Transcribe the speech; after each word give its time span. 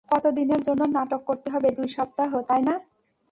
কত 0.09 0.25
দিনের 0.27 0.61
জন্য 0.61 0.81
নাটক 0.83 1.21
করতে 1.23 1.47
হবে, 1.49 1.69
দুই 1.71 1.87
সপ্তাহ, 1.87 2.31
তাই 2.41 2.61
না? 2.61 2.75